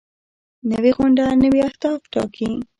[0.71, 2.49] نوې غونډه نوي اهداف ټاکي